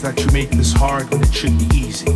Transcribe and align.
is 0.00 0.14
that 0.14 0.24
you 0.24 0.32
make 0.32 0.48
this 0.50 0.72
hard 0.72 1.10
when 1.10 1.20
it 1.20 1.34
should 1.34 1.56
be 1.58 1.66
easy. 1.76 2.06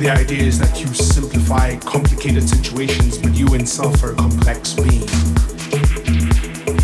The 0.00 0.10
idea 0.10 0.42
is 0.42 0.58
that 0.58 0.80
you 0.80 0.88
simplify 0.88 1.76
complicated 1.76 2.48
situations, 2.48 3.18
but 3.18 3.32
you 3.32 3.46
in 3.54 3.64
self 3.64 4.02
are 4.02 4.10
a 4.10 4.16
complex 4.16 4.72
being. 4.74 5.06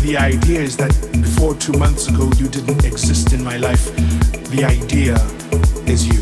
The 0.05 0.15
idea 0.17 0.61
is 0.61 0.77
that 0.77 0.93
before 1.11 1.55
two 1.55 1.73
months 1.73 2.07
ago 2.07 2.31
you 2.37 2.47
didn't 2.47 2.85
exist 2.85 3.33
in 3.33 3.43
my 3.43 3.57
life. 3.57 3.85
The 4.51 4.63
idea 4.63 5.15
is 5.85 6.07
you. 6.07 6.21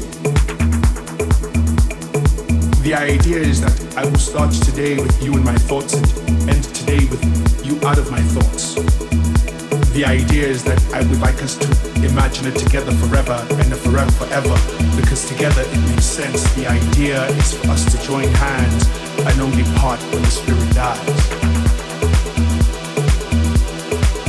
The 2.82 2.96
idea 2.96 3.38
is 3.38 3.62
that 3.62 3.98
I 3.98 4.06
will 4.06 4.18
start 4.18 4.52
today 4.52 4.96
with 4.96 5.22
you 5.22 5.34
in 5.34 5.44
my 5.44 5.58
thoughts 5.70 5.94
and 5.94 6.50
end 6.50 6.64
today 6.74 7.06
with 7.06 7.24
you 7.64 7.76
out 7.88 8.00
of 8.00 8.10
my 8.10 8.22
thoughts. 8.34 9.09
The 9.94 10.06
idea 10.06 10.48
is 10.48 10.64
that 10.66 10.80
I 10.94 11.00
would 11.00 11.20
like 11.20 11.42
us 11.42 11.58
to 11.58 11.68
imagine 12.06 12.48
it 12.48 12.56
together 12.56 12.92
forever 12.92 13.46
and 13.50 13.76
forever 13.76 14.12
forever 14.12 14.56
because 14.96 15.28
together 15.28 15.62
it 15.62 15.80
makes 15.90 16.06
sense. 16.06 16.44
The 16.54 16.68
idea 16.68 17.26
is 17.26 17.54
for 17.54 17.72
us 17.72 17.84
to 17.92 18.06
join 18.06 18.28
hands 18.28 18.86
and 19.26 19.42
only 19.42 19.64
part 19.80 20.00
when 20.14 20.22
the 20.22 20.30
spirit 20.30 20.70
dies. 20.74 21.30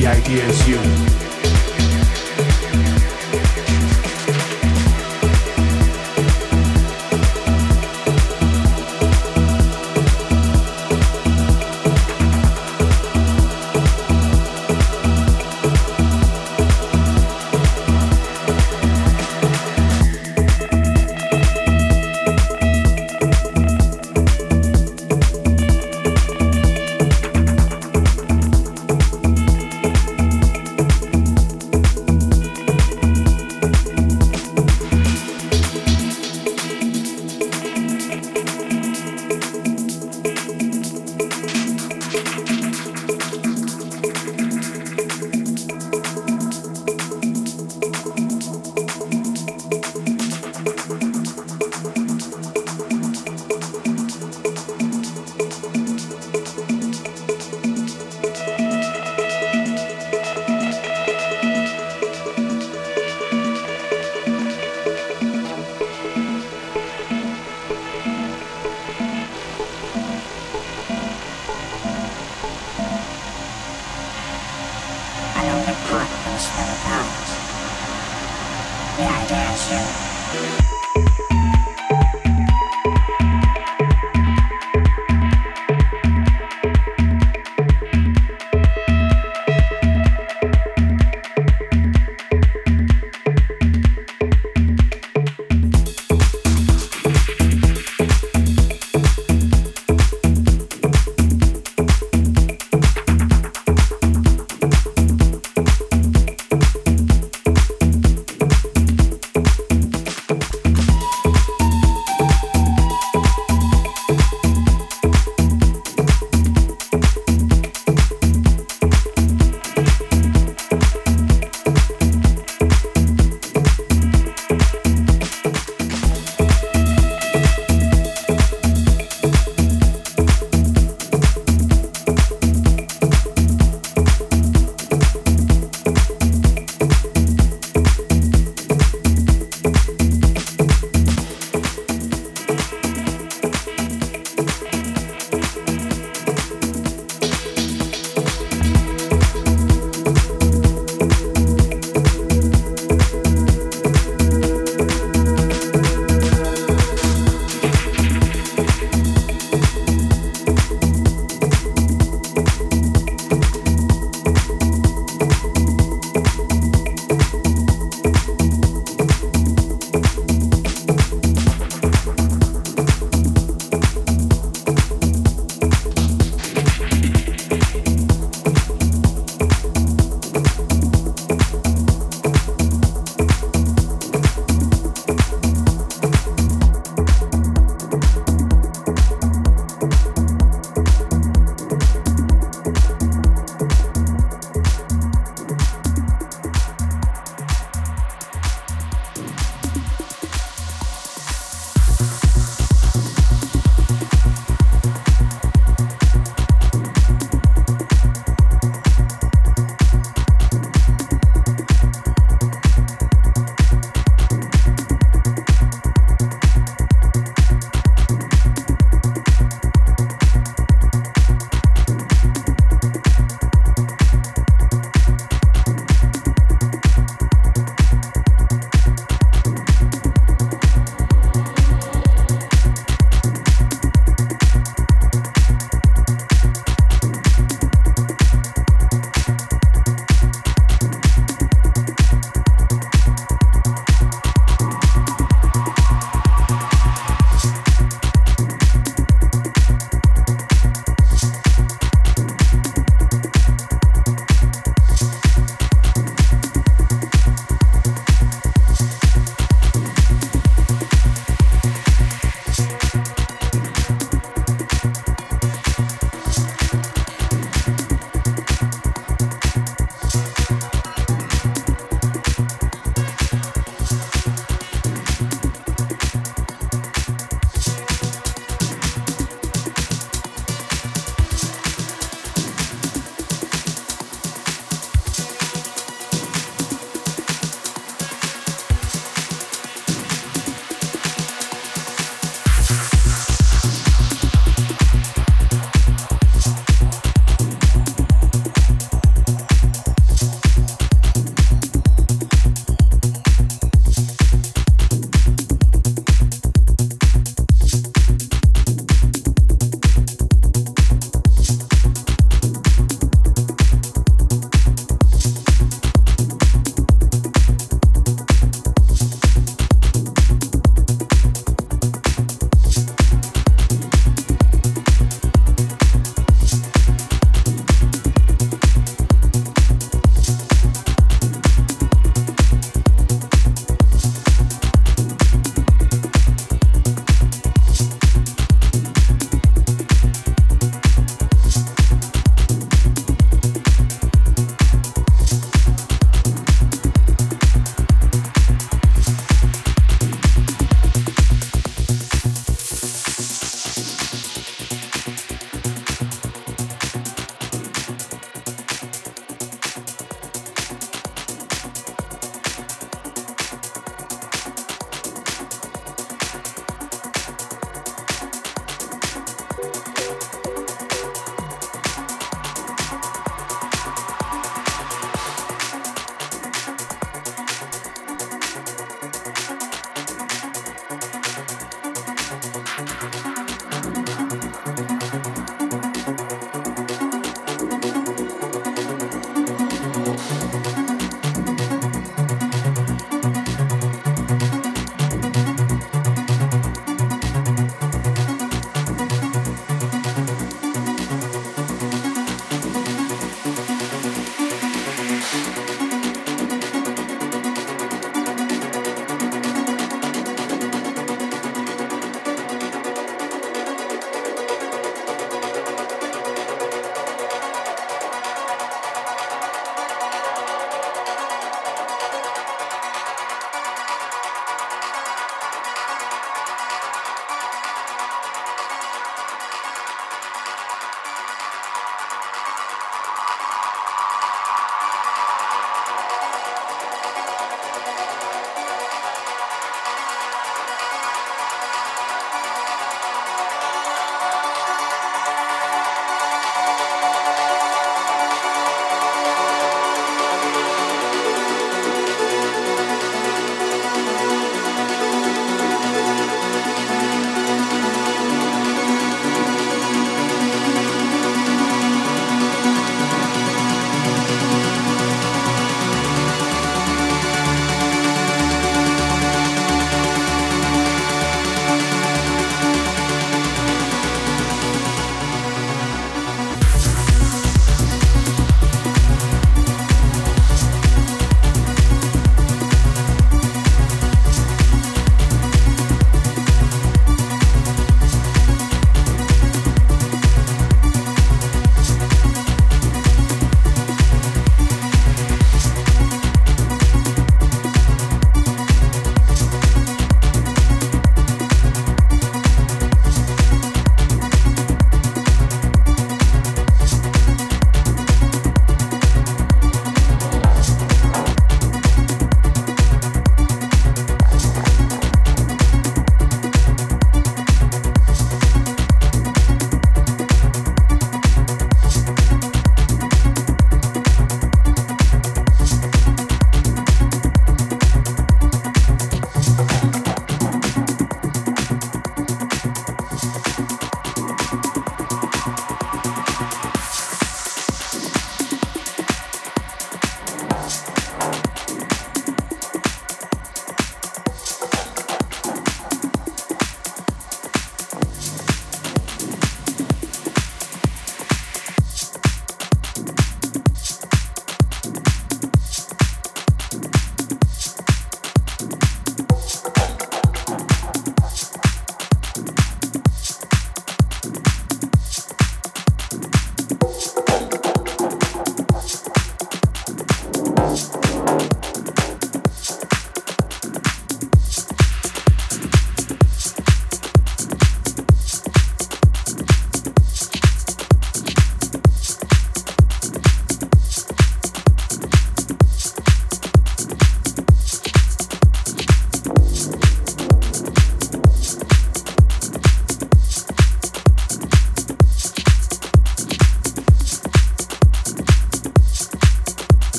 The 0.00 0.06
idea 0.06 0.44
is 0.44 0.68
you. 0.68 1.31